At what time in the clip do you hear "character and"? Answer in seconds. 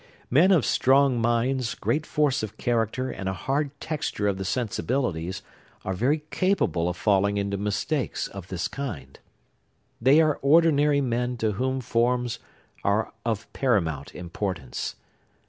2.57-3.29